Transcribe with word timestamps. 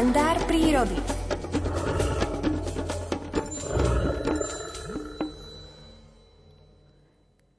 kalendár 0.00 0.40
prírody. 0.48 0.96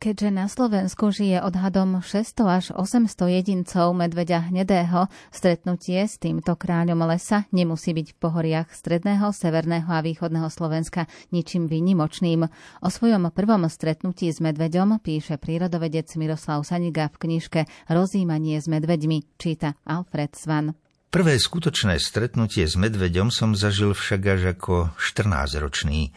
Keďže 0.00 0.28
na 0.32 0.48
Slovensku 0.48 1.12
žije 1.12 1.44
odhadom 1.44 2.00
600 2.00 2.40
až 2.48 2.66
800 2.72 3.36
jedincov 3.36 3.92
medveďa 3.92 4.48
hnedého, 4.48 5.12
stretnutie 5.28 6.00
s 6.08 6.16
týmto 6.16 6.56
kráľom 6.56 7.04
lesa 7.04 7.44
nemusí 7.52 7.92
byť 7.92 8.16
v 8.16 8.20
pohoriach 8.24 8.72
stredného, 8.72 9.36
severného 9.36 9.92
a 9.92 10.00
východného 10.00 10.48
Slovenska 10.48 11.12
ničím 11.36 11.68
výnimočným. 11.68 12.48
O 12.80 12.88
svojom 12.88 13.28
prvom 13.36 13.68
stretnutí 13.68 14.32
s 14.32 14.40
medveďom 14.40 14.96
píše 15.04 15.36
prírodovedec 15.36 16.08
Miroslav 16.16 16.64
Saniga 16.64 17.12
v 17.12 17.20
knižke 17.20 17.60
Rozímanie 17.92 18.56
s 18.56 18.64
medveďmi, 18.64 19.36
číta 19.36 19.76
Alfred 19.84 20.32
Svan. 20.40 20.72
Prvé 21.10 21.42
skutočné 21.42 21.98
stretnutie 21.98 22.62
s 22.62 22.78
medveďom 22.78 23.34
som 23.34 23.50
zažil 23.58 23.98
však 23.98 24.22
až 24.30 24.42
ako 24.54 24.94
14-ročný. 24.94 26.14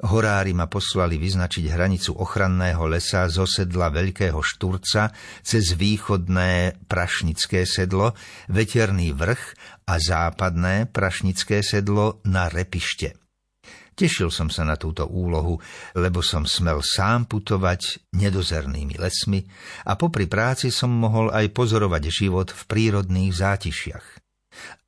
Horári 0.00 0.56
ma 0.56 0.64
poslali 0.64 1.20
vyznačiť 1.20 1.68
hranicu 1.68 2.16
ochranného 2.16 2.80
lesa 2.88 3.28
zo 3.28 3.44
sedla 3.44 3.92
Veľkého 3.92 4.40
Šturca 4.40 5.12
cez 5.44 5.76
východné 5.76 6.72
Prašnické 6.88 7.68
sedlo, 7.68 8.16
Veterný 8.48 9.12
vrch 9.12 9.42
a 9.84 10.00
západné 10.00 10.88
Prašnické 10.88 11.60
sedlo 11.60 12.24
na 12.24 12.48
Repište. 12.48 13.20
Tešil 13.92 14.32
som 14.32 14.48
sa 14.48 14.64
na 14.64 14.80
túto 14.80 15.04
úlohu, 15.04 15.60
lebo 15.92 16.24
som 16.24 16.48
smel 16.48 16.80
sám 16.80 17.28
putovať 17.28 18.08
nedozernými 18.16 18.96
lesmi 18.96 19.44
a 19.84 20.00
popri 20.00 20.24
práci 20.24 20.72
som 20.72 20.88
mohol 20.88 21.28
aj 21.28 21.52
pozorovať 21.52 22.08
život 22.08 22.48
v 22.48 22.62
prírodných 22.64 23.36
zátišiach. 23.36 24.19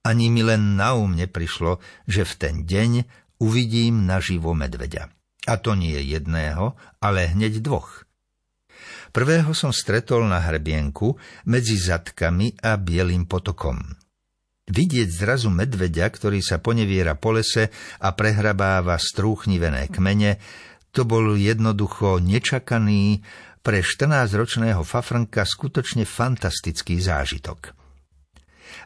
Ani 0.03 0.35
mi 0.35 0.43
len 0.43 0.75
na 0.75 0.99
um 0.99 1.15
neprišlo, 1.15 1.79
že 2.11 2.27
v 2.27 2.35
ten 2.35 2.55
deň 2.67 3.07
uvidím 3.39 4.03
naživo 4.03 4.51
medveďa. 4.55 5.11
A 5.47 5.55
to 5.59 5.75
nie 5.75 5.99
jedného, 5.99 6.75
ale 7.03 7.31
hneď 7.31 7.63
dvoch. 7.63 8.07
Prvého 9.13 9.53
som 9.53 9.71
stretol 9.71 10.25
na 10.27 10.41
hrebienku 10.41 11.15
medzi 11.47 11.77
zadkami 11.77 12.59
a 12.65 12.79
bielým 12.79 13.29
potokom. 13.29 13.79
Vidieť 14.73 15.11
zrazu 15.11 15.51
medveďa, 15.51 16.07
ktorý 16.09 16.41
sa 16.41 16.63
poneviera 16.63 17.19
po 17.19 17.35
lese 17.35 17.69
a 17.99 18.15
prehrabáva 18.15 18.97
strúchnivené 18.97 19.91
kmene, 19.91 20.39
to 20.95 21.03
bol 21.05 21.35
jednoducho 21.35 22.23
nečakaný, 22.23 23.21
pre 23.63 23.79
14-ročného 23.79 24.83
fafrnka 24.83 25.47
skutočne 25.47 26.03
fantastický 26.03 26.99
zážitok. 26.99 27.82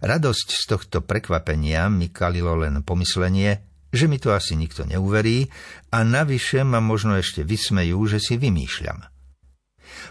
Radosť 0.02 0.48
z 0.52 0.62
tohto 0.68 0.98
prekvapenia 1.04 1.88
mi 1.88 2.12
kalilo 2.12 2.54
len 2.58 2.82
pomyslenie, 2.84 3.62
že 3.90 4.06
mi 4.10 4.20
to 4.20 4.34
asi 4.34 4.58
nikto 4.58 4.84
neuverí 4.84 5.48
a 5.94 6.04
navyše 6.04 6.66
ma 6.66 6.82
možno 6.82 7.16
ešte 7.16 7.46
vysmejú, 7.46 8.04
že 8.04 8.18
si 8.20 8.36
vymýšľam. 8.36 9.08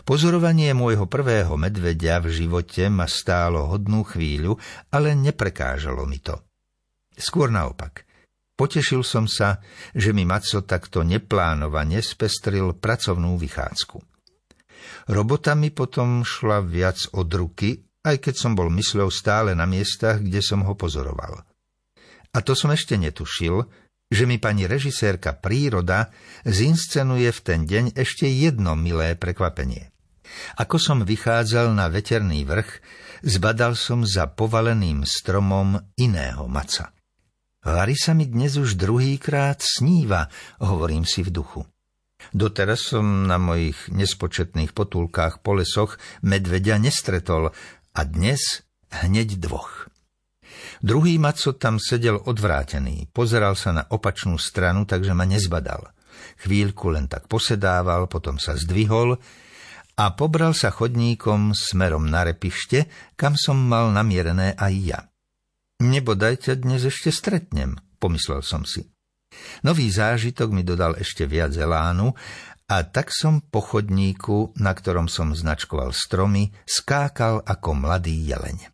Pozorovanie 0.06 0.74
môjho 0.74 1.06
prvého 1.06 1.54
medvedia 1.58 2.18
v 2.22 2.34
živote 2.34 2.90
ma 2.90 3.06
stálo 3.06 3.70
hodnú 3.70 4.06
chvíľu, 4.06 4.58
ale 4.94 5.14
neprekážalo 5.14 6.06
mi 6.10 6.22
to. 6.22 6.42
Skôr 7.16 7.54
naopak. 7.54 8.06
Potešil 8.56 9.04
som 9.04 9.28
sa, 9.28 9.60
že 9.92 10.16
mi 10.16 10.24
Maco 10.24 10.64
takto 10.64 11.04
neplánovane 11.04 12.00
spestril 12.00 12.72
pracovnú 12.72 13.36
vychádzku. 13.36 14.00
Robota 15.12 15.54
mi 15.60 15.76
potom 15.76 16.24
šla 16.24 16.64
viac 16.64 17.12
od 17.12 17.28
ruky, 17.36 17.84
aj 18.06 18.22
keď 18.22 18.36
som 18.38 18.54
bol 18.54 18.70
mysľou 18.70 19.10
stále 19.10 19.58
na 19.58 19.66
miestach, 19.66 20.22
kde 20.22 20.40
som 20.46 20.62
ho 20.62 20.78
pozoroval. 20.78 21.42
A 22.36 22.38
to 22.46 22.54
som 22.54 22.70
ešte 22.70 22.94
netušil, 22.96 23.66
že 24.06 24.24
mi 24.30 24.38
pani 24.38 24.70
režisérka 24.70 25.34
Príroda 25.34 26.14
zinscenuje 26.46 27.34
v 27.34 27.40
ten 27.42 27.66
deň 27.66 27.98
ešte 27.98 28.30
jedno 28.30 28.78
milé 28.78 29.18
prekvapenie. 29.18 29.90
Ako 30.62 30.78
som 30.78 31.02
vychádzal 31.02 31.74
na 31.74 31.90
veterný 31.90 32.46
vrch, 32.46 32.70
zbadal 33.26 33.74
som 33.74 34.06
za 34.06 34.30
povaleným 34.30 35.08
stromom 35.08 35.82
iného 35.98 36.46
maca. 36.46 36.94
Larisa 37.66 38.14
mi 38.14 38.30
dnes 38.30 38.62
už 38.62 38.78
druhýkrát 38.78 39.58
sníva, 39.58 40.30
hovorím 40.62 41.02
si 41.02 41.26
v 41.26 41.34
duchu. 41.34 41.62
Doteraz 42.30 42.94
som 42.94 43.26
na 43.26 43.42
mojich 43.42 43.90
nespočetných 43.90 44.74
potulkách 44.74 45.42
po 45.42 45.58
lesoch 45.58 45.98
medvedia 46.22 46.78
nestretol 46.78 47.54
a 47.96 48.04
dnes 48.04 48.68
hneď 48.92 49.40
dvoch. 49.40 49.88
Druhý 50.84 51.16
maco 51.16 51.56
tam 51.56 51.80
sedel 51.80 52.20
odvrátený, 52.20 53.08
pozeral 53.16 53.56
sa 53.56 53.72
na 53.72 53.84
opačnú 53.88 54.36
stranu, 54.36 54.84
takže 54.84 55.16
ma 55.16 55.24
nezbadal. 55.24 55.96
Chvíľku 56.44 56.92
len 56.92 57.08
tak 57.08 57.32
posedával, 57.32 58.12
potom 58.12 58.36
sa 58.36 58.60
zdvihol 58.60 59.16
a 59.96 60.06
pobral 60.12 60.52
sa 60.52 60.76
chodníkom 60.76 61.56
smerom 61.56 62.12
na 62.12 62.28
repište, 62.28 62.92
kam 63.16 63.40
som 63.40 63.56
mal 63.56 63.96
namierené 63.96 64.60
aj 64.60 64.74
ja. 64.84 65.00
Nebodaj 65.80 66.52
ťa 66.52 66.54
dnes 66.60 66.84
ešte 66.84 67.12
stretnem, 67.12 67.80
pomyslel 68.00 68.44
som 68.44 68.68
si. 68.68 68.84
Nový 69.64 69.92
zážitok 69.92 70.52
mi 70.52 70.64
dodal 70.64 70.96
ešte 71.00 71.28
viac 71.28 71.52
elánu 71.56 72.16
a 72.66 72.82
tak 72.82 73.14
som 73.14 73.46
po 73.46 73.62
chodníku, 73.62 74.58
na 74.58 74.74
ktorom 74.74 75.06
som 75.06 75.38
značkoval 75.38 75.94
stromy, 75.94 76.50
skákal 76.66 77.46
ako 77.46 77.70
mladý 77.78 78.26
jeleň. 78.26 78.74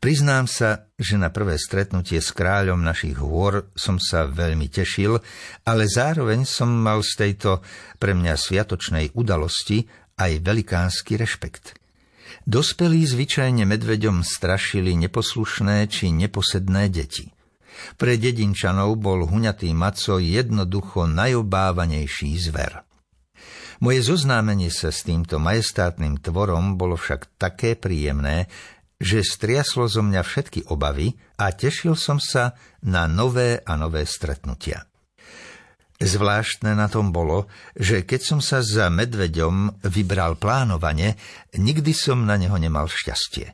Priznám 0.00 0.44
sa, 0.44 0.90
že 1.00 1.16
na 1.16 1.32
prvé 1.32 1.56
stretnutie 1.56 2.20
s 2.20 2.34
kráľom 2.34 2.80
našich 2.82 3.16
hôr 3.16 3.72
som 3.72 3.96
sa 3.96 4.28
veľmi 4.28 4.68
tešil, 4.68 5.16
ale 5.64 5.88
zároveň 5.88 6.44
som 6.44 6.68
mal 6.68 7.00
z 7.00 7.12
tejto 7.24 7.64
pre 7.96 8.12
mňa 8.12 8.34
sviatočnej 8.36 9.16
udalosti 9.16 9.88
aj 10.20 10.44
velikánsky 10.44 11.16
rešpekt. 11.16 11.80
Dospelí 12.44 13.00
zvyčajne 13.08 13.64
medveďom 13.64 14.20
strašili 14.20 14.92
neposlušné 14.96 15.88
či 15.88 16.12
neposedné 16.12 16.92
deti. 16.92 17.32
Pre 17.96 18.14
dedinčanov 18.20 19.00
bol 19.00 19.24
huňatý 19.24 19.72
maco 19.72 20.20
jednoducho 20.20 21.08
najobávanejší 21.08 22.30
zver. 22.38 22.84
Moje 23.84 24.00
zoznámenie 24.00 24.72
sa 24.72 24.88
s 24.88 25.04
týmto 25.04 25.36
majestátnym 25.36 26.16
tvorom 26.16 26.80
bolo 26.80 26.96
však 26.96 27.36
také 27.36 27.76
príjemné, 27.76 28.48
že 28.96 29.20
striaslo 29.20 29.92
zo 29.92 30.00
mňa 30.00 30.24
všetky 30.24 30.72
obavy 30.72 31.12
a 31.36 31.52
tešil 31.52 31.92
som 31.92 32.16
sa 32.16 32.56
na 32.80 33.04
nové 33.04 33.60
a 33.60 33.76
nové 33.76 34.08
stretnutia. 34.08 34.88
Zvláštne 36.00 36.72
na 36.72 36.88
tom 36.88 37.12
bolo, 37.12 37.44
že 37.76 38.08
keď 38.08 38.20
som 38.24 38.40
sa 38.40 38.64
za 38.64 38.88
medveďom 38.88 39.84
vybral 39.84 40.40
plánovane, 40.40 41.20
nikdy 41.52 41.92
som 41.92 42.24
na 42.24 42.40
neho 42.40 42.56
nemal 42.56 42.88
šťastie. 42.88 43.52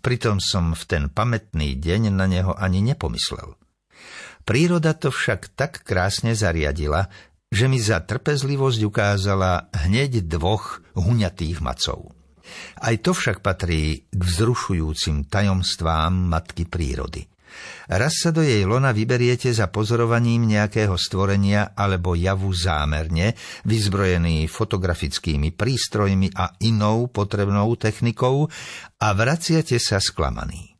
Pritom 0.00 0.40
som 0.40 0.72
v 0.72 0.82
ten 0.88 1.04
pamätný 1.12 1.76
deň 1.76 2.08
na 2.08 2.24
neho 2.24 2.56
ani 2.56 2.80
nepomyslel. 2.80 3.60
Príroda 4.48 4.96
to 4.96 5.12
však 5.12 5.54
tak 5.54 5.84
krásne 5.84 6.32
zariadila, 6.32 7.12
že 7.52 7.68
mi 7.68 7.76
za 7.76 8.00
trpezlivosť 8.00 8.80
ukázala 8.88 9.68
hneď 9.84 10.24
dvoch 10.24 10.80
huňatých 10.96 11.60
macov. 11.60 12.16
Aj 12.80 12.96
to 12.96 13.12
však 13.12 13.44
patrí 13.44 14.08
k 14.08 14.22
vzrušujúcim 14.24 15.28
tajomstvám 15.28 16.32
matky 16.32 16.64
prírody. 16.64 17.28
Raz 17.92 18.24
sa 18.24 18.32
do 18.32 18.40
jej 18.40 18.64
lona 18.64 18.96
vyberiete 18.96 19.52
za 19.52 19.68
pozorovaním 19.68 20.48
nejakého 20.48 20.96
stvorenia 20.96 21.76
alebo 21.76 22.16
javu 22.16 22.48
zámerne, 22.48 23.36
vyzbrojený 23.68 24.48
fotografickými 24.48 25.52
prístrojmi 25.52 26.32
a 26.32 26.56
inou 26.64 27.12
potrebnou 27.12 27.76
technikou 27.76 28.48
a 28.96 29.08
vraciate 29.12 29.76
sa 29.76 30.00
sklamaný. 30.00 30.71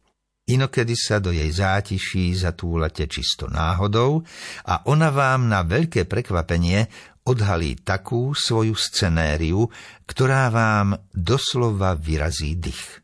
Inokedy 0.42 0.98
sa 0.98 1.22
do 1.22 1.30
jej 1.30 1.50
zátiší 1.50 2.34
zatúlate 2.34 3.06
čisto 3.06 3.46
náhodou 3.46 4.26
a 4.66 4.82
ona 4.90 5.14
vám 5.14 5.46
na 5.46 5.62
veľké 5.62 6.10
prekvapenie 6.10 6.90
odhalí 7.22 7.78
takú 7.78 8.34
svoju 8.34 8.74
scenériu, 8.74 9.70
ktorá 10.06 10.50
vám 10.50 10.98
doslova 11.14 11.94
vyrazí 11.94 12.58
dých. 12.58 13.01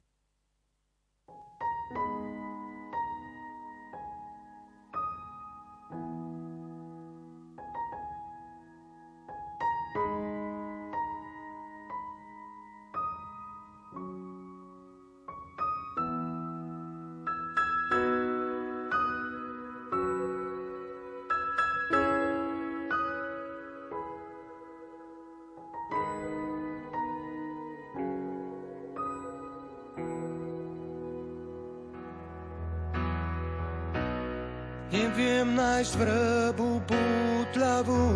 Neviem 34.88 35.52
nájsť 35.52 35.92
vrbu 36.00 36.80
bútľavú, 36.88 38.08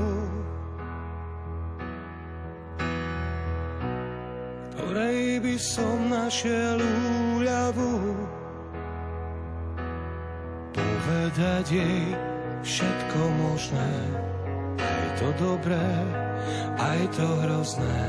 ktorej 4.72 5.44
by 5.44 5.56
som 5.60 6.08
našiel 6.08 6.80
úľavu. 6.80 8.16
Povedať 10.72 11.76
jej 11.76 12.16
všetko 12.64 13.20
možné, 13.20 13.92
aj 14.80 15.06
to 15.20 15.28
dobré, 15.36 15.88
aj 16.80 17.00
to 17.12 17.26
hrozné. 17.44 18.00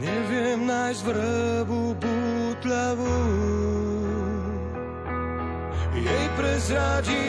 Neviem 0.00 0.64
nájsť 0.64 1.00
vrbu 1.04 1.92
bútľavú, 1.92 3.16
prezradím 6.40 7.20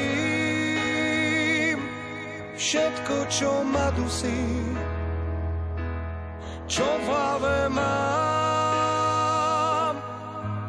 všetko, 2.55 3.27
čo 3.27 3.59
ma 3.67 3.91
dusí, 3.91 4.47
čo 6.71 6.87
v 6.87 7.03
hlave 7.11 7.67
mám, 7.75 8.71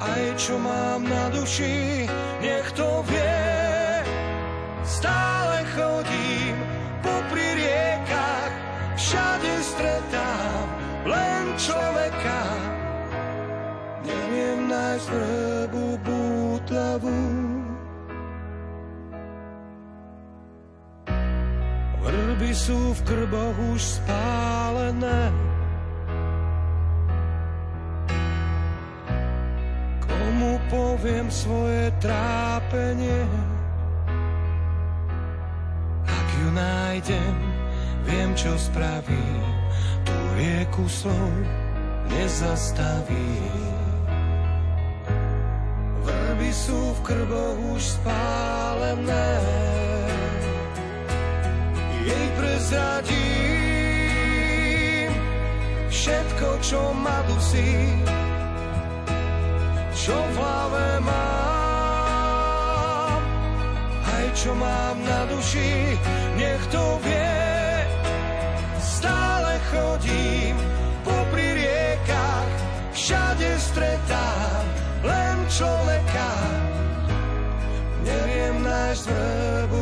aj 0.03 0.35
čo 0.35 0.59
mám 0.59 1.07
na 1.07 1.31
duši, 1.31 2.11
nech 2.43 2.67
to 2.75 3.07
vie. 3.07 3.47
Stále 4.83 5.63
chodím 5.79 6.59
popri 7.07 7.47
riekach, 7.63 8.51
všade 8.99 9.63
stretám 9.63 10.67
len 11.07 11.55
človeka. 11.63 12.43
Neviem 14.03 14.67
nájsť 14.67 15.07
vrbu 15.07 16.03
bútľavú. 16.03 17.22
Sú 22.63 22.95
v 22.95 23.01
krboch 23.03 23.59
už 23.75 23.83
spálené, 23.99 25.35
komu 29.99 30.63
poviem 30.71 31.27
svoje 31.27 31.91
trápenie. 31.99 33.27
Ak 36.07 36.29
ju 36.39 36.49
nájdem, 36.55 37.35
viem, 38.07 38.31
čo 38.39 38.55
spraví, 38.55 39.27
tú 40.07 40.15
rieku 40.39 40.87
slov 40.87 41.35
nezastaví. 42.15 43.43
Vrby 46.07 46.51
sú 46.55 46.79
v 46.79 47.01
krboch 47.11 47.59
už 47.75 47.83
spálené, 47.99 49.27
prezradím 52.63 53.11
všetko, 55.91 56.63
čo 56.63 56.95
ma 56.95 57.19
dusí, 57.27 57.99
čo 59.99 60.15
v 60.15 60.35
hlave 60.39 61.03
mám, 61.03 61.99
aj 64.07 64.27
čo 64.39 64.55
mám 64.55 64.95
na 65.03 65.27
duši, 65.27 65.99
nech 66.39 66.63
to 66.71 67.03
vie. 67.03 67.43
Stále 68.79 69.59
chodím 69.75 70.55
popri 71.03 71.67
riekach, 71.67 72.55
všade 72.95 73.59
stretám 73.59 74.63
len 75.03 75.35
človeka. 75.51 76.31
Neviem 78.07 78.63
nájsť 78.63 79.11
vrbu 79.11 79.82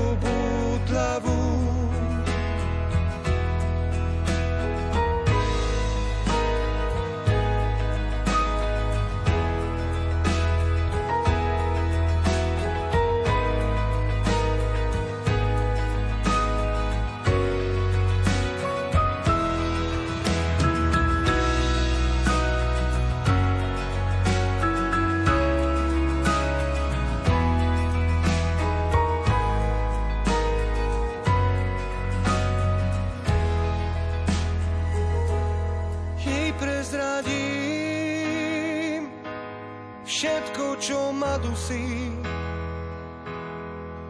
čo 40.80 41.12
ma 41.12 41.36
dusí, 41.36 42.08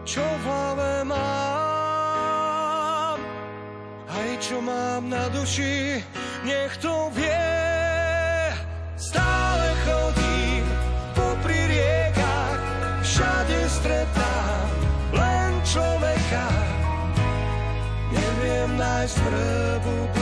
čo 0.07 0.23
v 0.23 0.43
hlave 0.47 1.03
mám, 1.03 1.19
aj 4.07 4.31
čo 4.39 4.63
mám 4.63 5.11
na 5.11 5.27
duši, 5.35 5.99
nech 6.47 6.71
to 6.79 7.11
vie. 7.19 7.51
Stále 8.95 9.67
chodím 9.83 10.63
popri 11.19 11.59
riekach, 11.75 12.63
všade 13.03 13.67
stretám 13.67 14.71
len 15.11 15.59
človeka. 15.67 16.47
Neviem 18.15 18.79
nájsť 18.79 19.17
vrbu 19.19 20.20